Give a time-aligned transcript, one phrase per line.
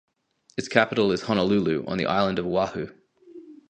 [0.57, 2.89] Its capital is Honolulu on the island of Oahu.